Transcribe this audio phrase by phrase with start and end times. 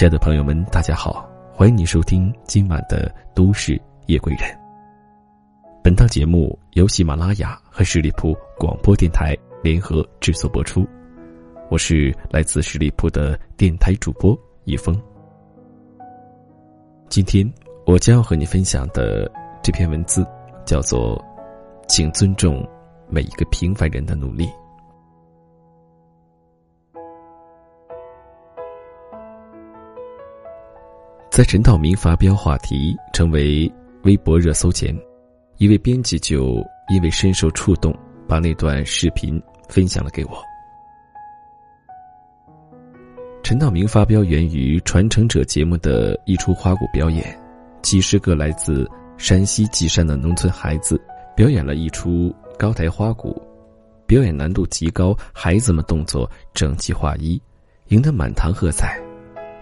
[0.00, 4.48] 亲爱的朋友们，大家好，欢迎你收听今晚的《都市夜归人》。
[5.84, 10.88] 本档节目由喜马拉雅和十里铺广播电台联合制作播出，
[11.68, 14.34] 我是来自十里铺的电台主播
[14.64, 14.98] 一峰。
[17.10, 17.46] 今天
[17.84, 19.30] 我将要和你分享的
[19.62, 20.26] 这篇文字，
[20.64, 21.14] 叫做
[21.88, 22.66] 《请尊重
[23.06, 24.46] 每一个平凡人的努力》。
[31.30, 34.92] 在陈道明发飙话题成为微博热搜前，
[35.58, 40.42] 一位编辑就因为深受触动，把那段视频分享了给我。
[43.44, 47.40] 陈道明发飙源于《传承者》节目的一出花鼓表演，
[47.80, 51.00] 几十个来自山西稷山的农村孩子
[51.36, 53.40] 表演了一出高台花鼓，
[54.04, 57.40] 表演难度极高，孩子们动作整齐划一，
[57.86, 59.00] 赢得满堂喝彩。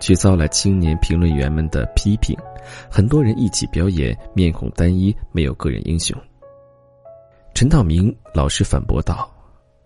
[0.00, 2.36] 却遭来青年评论员们的批评，
[2.90, 6.16] 很多人一起表演，面孔单一，没有个人英雄。
[7.54, 9.28] 陈道明老师反驳道：“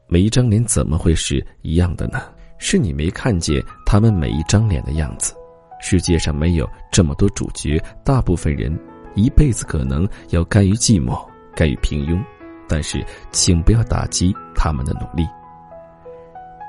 [0.06, 2.20] 每一张脸怎么会是一样的呢？
[2.58, 5.34] 是你没看见他们每一张脸的样子。
[5.80, 8.78] 世界上没有这么多主角，大部分人
[9.14, 11.18] 一辈子可能要甘于寂寞，
[11.56, 12.22] 甘于平庸，
[12.68, 15.26] 但是请不要打击他们的努力。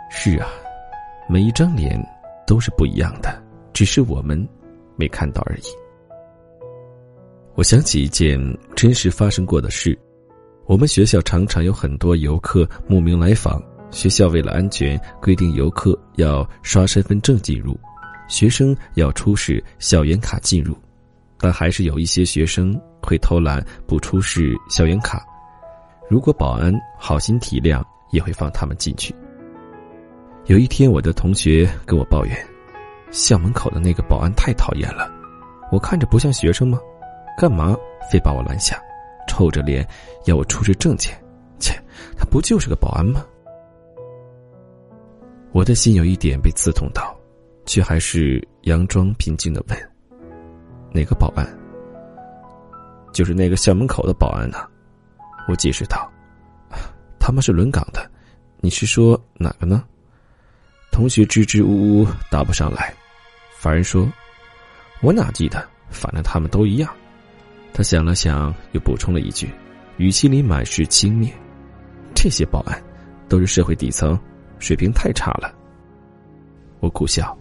[0.10, 0.48] 是啊，
[1.28, 2.02] 每一张脸。”
[2.46, 3.42] 都是不一样的，
[3.74, 4.48] 只是我们
[4.96, 5.64] 没看到而已。
[7.56, 8.40] 我想起一件
[8.76, 9.98] 真实发生过的事：
[10.66, 17.80] 我们学校常常有很多游客慕名来访，学校为了安全规定游客要刷身份证进入，
[18.28, 20.76] 学生要出示校园卡进入，
[21.38, 25.24] 但还是有一些学生会偷懒不出示校园卡。
[26.10, 29.14] 如果保安好心体谅，也会放他们进去。
[30.48, 32.38] 有一天，我的同学跟我抱怨，
[33.12, 35.10] 校门口的那个保安太讨厌了。
[35.72, 36.78] 我看着不像学生吗？
[37.38, 37.74] 干嘛
[38.12, 38.78] 非把我拦下，
[39.26, 39.88] 臭着脸
[40.26, 41.18] 要我出示证件？
[41.60, 41.74] 切，
[42.18, 43.26] 他不就是个保安吗？
[45.54, 47.18] 我的心有一点被刺痛到，
[47.66, 49.90] 却还是佯装平静的问
[50.92, 51.48] ：“哪个保安
[53.14, 54.58] ？”“就是那个校门口的保安呢。”
[55.48, 56.12] 我解释道
[57.18, 58.12] ：“他们是轮岗的，
[58.60, 59.86] 你是说哪个呢？”
[60.94, 62.94] 同学支支吾吾答不上来，
[63.58, 64.08] 法人说
[65.02, 66.90] ：“我哪记得，反正他们都一样。”
[67.74, 69.50] 他想了想，又补充了一句，
[69.98, 71.32] 语气里满是轻蔑
[72.14, 72.80] ：“这些保安
[73.28, 74.18] 都是社会底层，
[74.60, 75.52] 水平太差了。”
[76.80, 77.36] 我苦笑。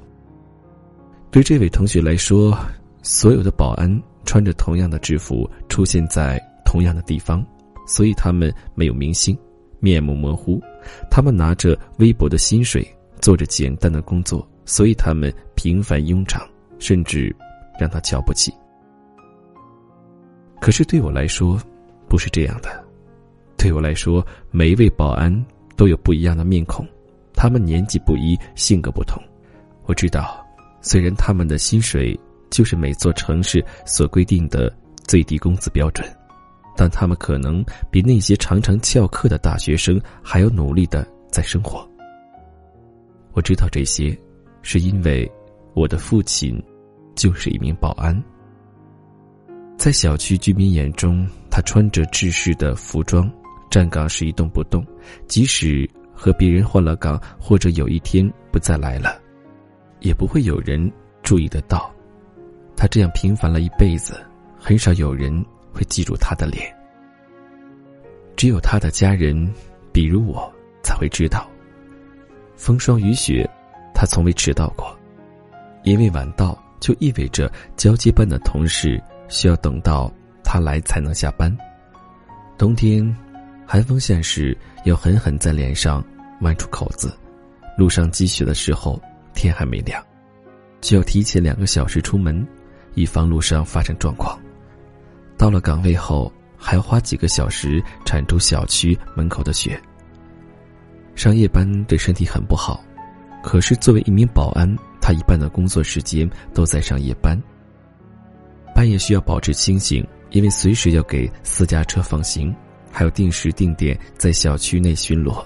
[1.31, 2.59] 对这位同学来说，
[3.03, 7.47] 所有的保安穿着同样的制服，出现在同样的地方，
[7.87, 9.39] 所以他们没有明星，
[9.79, 10.59] 面目模糊，
[11.11, 12.83] 他们拿着微薄的薪水。
[13.23, 16.47] 做着简单的工作，所以他们平凡庸常，
[16.79, 17.35] 甚至
[17.79, 18.53] 让他瞧不起。
[20.61, 21.59] 可是对我来说，
[22.09, 22.85] 不是这样的。
[23.57, 25.33] 对我来说，每一位保安
[25.77, 26.87] 都有不一样的面孔，
[27.33, 29.23] 他们年纪不一，性格不同。
[29.85, 30.45] 我知道，
[30.81, 32.19] 虽然他们的薪水
[32.51, 34.73] 就是每座城市所规定的
[35.05, 36.05] 最低工资标准，
[36.77, 41.89] 但他们可能比那些常常翘课的大学生还要努力的在生活。
[43.35, 44.17] 我知道这些，
[44.63, 45.31] 是因为
[45.75, 46.63] 我的父亲
[47.15, 48.23] 就是一名保安。
[49.77, 53.31] 在小区居民眼中，他穿着制式的服装，
[53.71, 54.87] 站岗时一动不动，
[55.27, 59.21] 即使和别人换了岗，或者有一天不再来了，
[60.01, 60.91] 也不会有人
[61.23, 61.91] 注意得到。
[62.77, 64.21] 他这样平凡了一辈子，
[64.59, 65.33] 很少有人
[65.73, 66.73] 会记住他的脸。
[68.37, 69.53] 只有他的家人，
[69.93, 71.49] 比如我，才会知道。
[72.63, 73.45] 风霜雨雪，
[73.93, 74.97] 他从未迟到过，
[75.83, 80.09] 因为晚到就意味着交接班的同事需要等到
[80.45, 81.53] 他来才能下班。
[82.57, 83.05] 冬天，
[83.67, 86.05] 寒风现时要狠狠在脸上
[86.41, 87.13] 剜出口子。
[87.77, 89.03] 路上积雪的时候，
[89.35, 90.01] 天还没亮，
[90.81, 92.47] 就要提前两个小时出门，
[92.95, 94.39] 以防路上发生状况。
[95.37, 99.77] 到了岗位后，还要花几个小时铲除小区门口的雪。
[101.15, 102.83] 上夜班对身体很不好，
[103.43, 107.41] 可是作为一名保安，他一半的工作时间都在上夜班。
[108.75, 112.55] 半夜需要保持清醒，因为随时要给私家车放行，
[112.91, 115.45] 还要定时定点在小区内巡逻，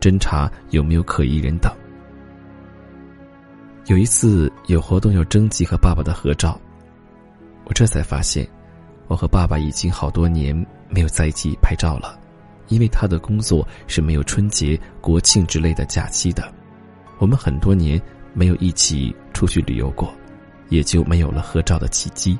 [0.00, 1.72] 侦查有没有可疑人等。
[3.86, 6.60] 有一次有活动要征集和爸爸的合照，
[7.64, 8.46] 我这才发现，
[9.06, 10.54] 我和爸爸已经好多年
[10.88, 12.19] 没有在一起拍照了。
[12.70, 16.50] 因为他的工作是没有春节、国庆之类的假期的，
[17.18, 18.00] 我们很多年
[18.32, 20.10] 没有一起出去旅游过，
[20.70, 22.38] 也就没有了合照的契机。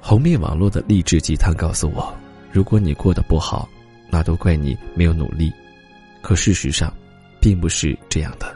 [0.00, 2.12] 红面网络的励志鸡汤告诉我：
[2.50, 3.68] 如果你过得不好，
[4.10, 5.50] 那都怪你没有努力。
[6.20, 6.92] 可事实上，
[7.40, 8.52] 并不是这样的，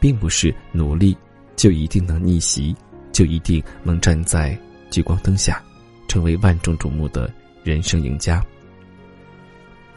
[0.00, 1.16] 并不是努力
[1.54, 2.74] 就一定能逆袭，
[3.12, 4.58] 就一定能站在
[4.90, 5.62] 聚光灯下，
[6.08, 7.32] 成为万众瞩目的
[7.72, 8.42] 人生赢家。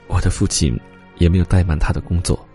[0.07, 0.77] 我的父亲
[1.17, 2.47] 也没有怠慢他的工作，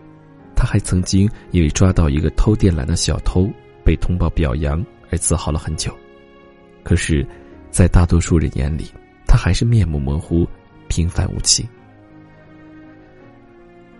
[0.55, 3.49] 他还曾经因为抓到一个偷电缆的小偷
[3.83, 5.95] 被通报表扬而自豪了很久。
[6.83, 7.25] 可是，
[7.71, 8.91] 在大多数人眼里，
[9.25, 10.47] 他还是面目模糊、
[10.89, 11.67] 平凡无奇。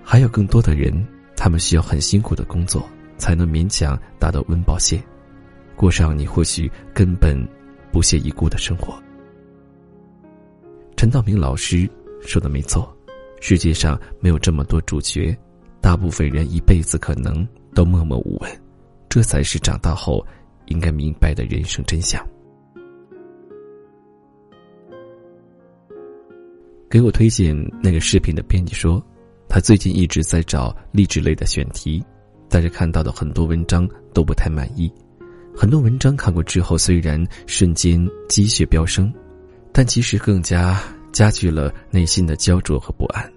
[0.03, 2.87] 还有更多的人，他们需要很辛苦的工作，
[3.17, 5.01] 才能勉强达到温饱线，
[5.75, 7.35] 过上你或许根本
[7.91, 9.01] 不屑一顾的生活。
[11.05, 11.87] 陈道明老师
[12.19, 12.91] 说的没错，
[13.39, 15.37] 世界上没有这么多主角，
[15.79, 18.51] 大部分人一辈子可能都默默无闻，
[19.07, 20.25] 这才是长大后
[20.65, 22.27] 应该明白的人生真相。
[26.89, 28.99] 给我推荐那个视频的编辑说。
[29.47, 32.03] 他最近一直在找励志类的选题，
[32.49, 34.91] 但是看到的很多文章都不太满意。
[35.55, 39.13] 很多文章看过之后，虽然瞬间积血飙升，
[39.71, 40.81] 但其实更加
[41.15, 43.31] 加剧了内心的焦灼和不安。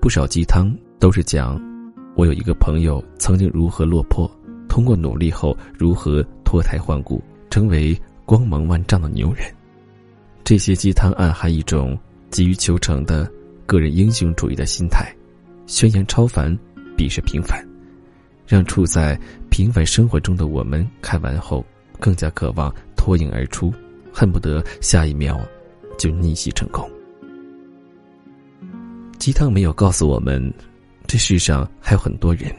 [0.00, 1.60] 不少鸡汤都是讲，
[2.14, 4.30] 我有一个朋友曾经如何落魄，
[4.68, 7.20] 通过努力后如何脱胎换骨，
[7.50, 9.52] 成为光芒万丈的牛人。
[10.44, 11.98] 这些鸡汤暗含一种
[12.30, 13.28] 急于求成的。
[13.66, 15.12] 个人英雄主义的心态，
[15.66, 16.56] 宣扬超凡，
[16.96, 17.60] 鄙视平凡，
[18.46, 19.18] 让处在
[19.50, 21.66] 平凡生活中的我们看完后
[21.98, 23.74] 更加渴望脱颖而出，
[24.12, 25.44] 恨不得下一秒
[25.96, 26.88] 就逆袭成功。
[29.18, 30.52] 鸡汤没有告诉我们，
[31.06, 32.54] 这世上还有很多人，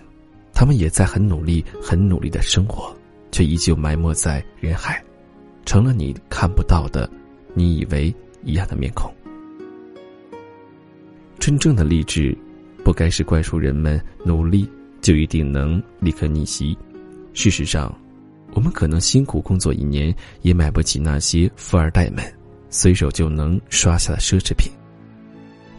[0.54, 2.94] 他们也在很努力、很努力的生活，
[3.32, 5.02] 却依旧埋没在人海，
[5.66, 7.10] 成了你看不到的、
[7.54, 8.14] 你以为
[8.44, 9.14] 一样的面孔。
[11.40, 12.38] 真正的励志，
[12.84, 14.70] 不该是灌输人们努力
[15.00, 16.78] 就一定能立刻逆袭。
[17.34, 17.96] 事实上，
[18.54, 22.24] 我们可能辛苦工作一年，也买不起那些富二代们
[22.70, 24.72] 随手就能刷下的奢侈品。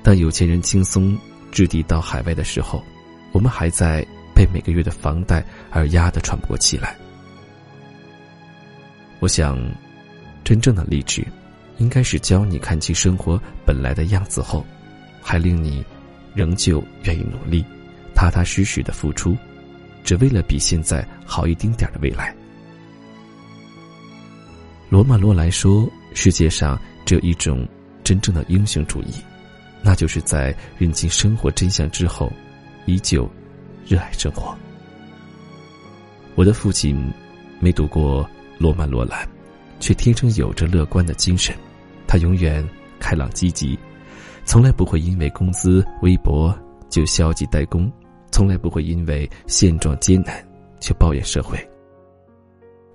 [0.02, 1.18] 当有钱人轻松
[1.50, 2.82] 置地到海外的时候，
[3.32, 6.96] 我们还在被每个月的房贷而压得喘不过气来。
[9.20, 9.58] 我想，
[10.44, 11.26] 真正的励志，
[11.78, 14.64] 应该是教你看清生活本来的样子后。
[15.20, 15.84] 还令你
[16.34, 17.62] 仍旧愿意努力，
[18.14, 19.36] 踏踏实实的付出，
[20.02, 22.34] 只为了比现在好一丁点的未来。
[24.88, 25.86] 罗曼·罗兰说
[26.20, 27.64] ：“世界上只有一种
[28.02, 29.12] 真正的英雄主义，
[29.80, 32.28] 那就是在认清生活真相之后，
[32.86, 33.30] 依旧
[33.86, 34.52] 热爱生活。”
[36.34, 37.08] 我的父亲
[37.60, 38.28] 没读过
[38.58, 39.24] 罗曼·罗兰，
[39.78, 41.54] 却天生有着乐观的精神，
[42.04, 42.68] 他永远
[42.98, 43.78] 开朗积极。
[44.44, 46.52] 从来不会因为工资微薄
[46.90, 47.88] 就消极怠工，
[48.32, 50.44] 从来不会因为现状艰难
[50.80, 51.56] 就抱怨社会。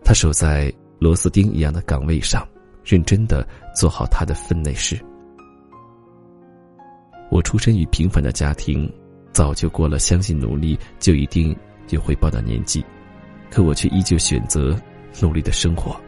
[0.03, 0.69] 他守在
[0.99, 2.45] 螺丝钉一样的岗位上，
[2.83, 4.99] 认真的做好他的分内事。
[7.29, 8.91] 我出身于平凡的家庭，
[9.31, 11.55] 早就过了相信努力就一定
[11.89, 12.85] 有回报的年纪，
[13.49, 14.79] 可我却依旧选择
[15.19, 15.99] 努力的生活，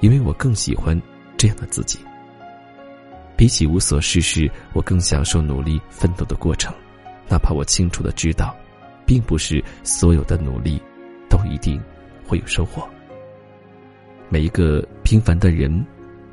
[0.00, 1.00] 因为我更喜欢
[1.36, 1.98] 这样的自己。
[3.36, 6.72] 比起无所事事，我更享受努力奋斗的过程，
[7.28, 8.56] 哪怕我清楚的知道，
[9.04, 10.80] 并不是所有的努力
[11.28, 11.82] 都一定
[12.24, 12.88] 会有收获。
[14.28, 15.84] 每一个平凡的人，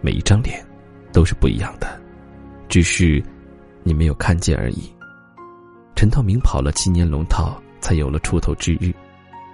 [0.01, 0.63] 每一张脸，
[1.11, 2.01] 都是不一样的，
[2.67, 3.23] 只是
[3.83, 4.91] 你没有看见而已。
[5.95, 8.91] 陈道明跑了七年龙套，才有了出头之日，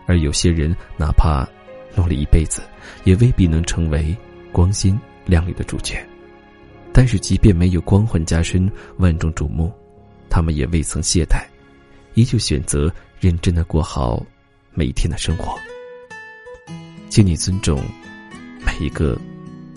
[0.07, 1.47] 而有些人哪怕
[1.95, 2.61] 努力一辈子，
[3.03, 4.15] 也未必能成为
[4.51, 6.03] 光鲜亮丽的主角。
[6.93, 9.71] 但是，即便没有光环加身、万众瞩目，
[10.29, 11.43] 他们也未曾懈怠，
[12.13, 14.25] 依旧选择认真的过好
[14.73, 15.55] 每一天的生活。
[17.09, 17.79] 请你尊重
[18.79, 19.17] 一个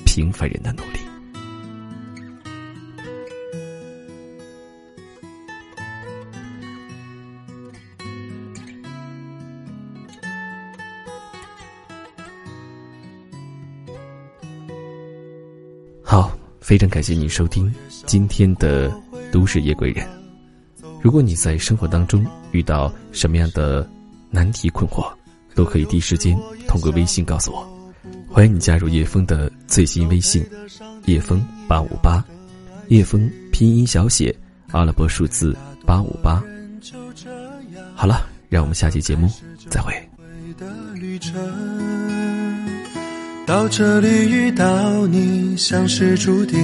[0.04, 0.98] 平凡人的努力。
[16.02, 16.30] 好。
[16.62, 17.74] 非常感谢您收听
[18.06, 18.88] 今天的
[19.32, 20.06] 《都市夜归人》。
[21.02, 23.86] 如果你在生活当中遇到什么样的
[24.30, 25.12] 难题困惑，
[25.56, 27.71] 都可以第一时间通过微信告诉我。
[28.32, 30.42] 欢迎你加入叶峰的最新微信：
[31.04, 32.24] 叶峰八五八，
[32.88, 34.34] 叶峰拼音小写
[34.70, 35.54] 阿拉伯数字
[35.86, 36.42] 八五八。
[37.94, 39.30] 好了，让我们下期节目
[39.68, 39.92] 再会。
[43.46, 46.58] 到这里遇到你，像是注定，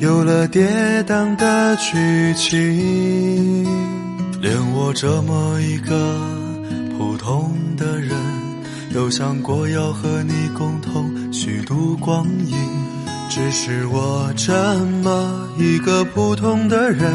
[0.00, 0.66] 有了跌
[1.04, 3.64] 宕的剧情。
[4.40, 6.18] 连我这么一个
[6.96, 8.17] 普通的人，
[8.98, 12.56] 都想过要和你共同虚度光阴。
[13.30, 14.52] 只是我这
[15.04, 17.08] 么一个普通的人，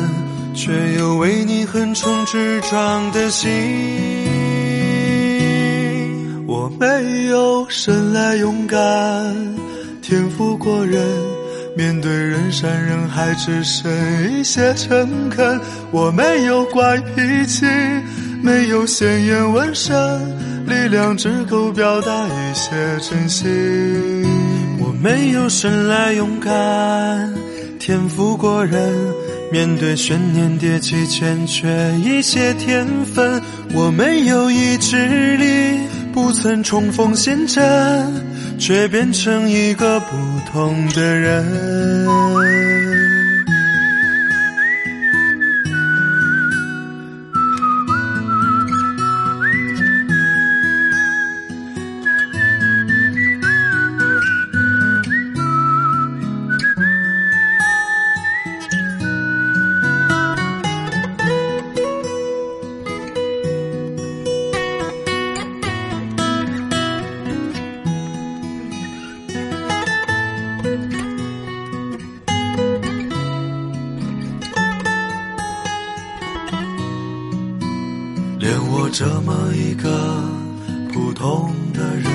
[0.53, 3.49] 却有为你横冲直撞的心。
[6.47, 8.79] 我没有生来勇敢，
[10.01, 11.05] 天赋过人，
[11.75, 13.91] 面对人山人海只剩
[14.31, 15.59] 一些诚恳。
[15.91, 17.65] 我没有怪脾气，
[18.41, 19.93] 没有鲜艳纹身，
[20.73, 23.47] 力量只够表达一些真心。
[24.79, 27.33] 我没有生来勇敢，
[27.79, 28.91] 天赋过人，
[29.51, 31.67] 面对悬念迭起欠缺
[32.03, 33.39] 一些天分。
[33.73, 35.79] 我没有意志力。
[36.11, 37.63] 不曾冲锋陷阵，
[38.59, 40.15] 却变成一个不
[40.51, 42.05] 同的人。
[78.43, 79.89] 连我这么一个
[80.91, 82.11] 普通的人，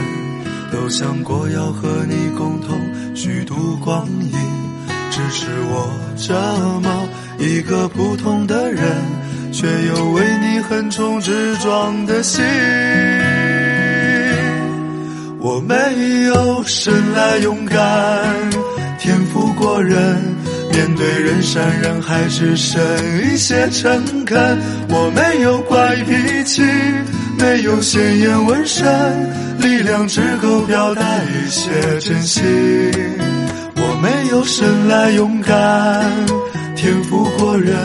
[0.71, 2.79] 都想过要和你共同
[3.17, 4.33] 虚度光阴。
[5.11, 6.35] 只是我这
[6.81, 7.09] 么
[7.39, 8.85] 一个普通的人，
[9.53, 12.45] 却有为你横冲直撞的心。
[15.41, 15.75] 我没
[16.25, 17.79] 有生来勇敢，
[20.99, 22.83] 对人山人海，只剩
[23.23, 24.59] 一些诚恳。
[24.89, 26.61] 我没有怪脾气，
[27.39, 28.85] 没有鲜艳纹身，
[29.61, 32.43] 力量只够表达一些真心。
[33.77, 36.11] 我没有生来勇敢，
[36.75, 37.77] 天赋过人。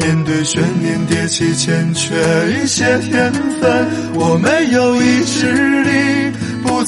[0.00, 2.14] 面对悬念迭起，欠缺
[2.50, 3.86] 一些天分。
[4.14, 5.77] 我没有意志，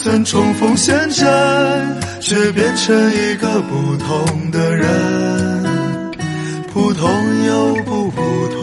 [0.02, 2.00] 曾重逢现在。
[2.20, 4.86] 却变成一个不同的人，
[6.72, 7.10] 普通
[7.46, 8.59] 又不普通。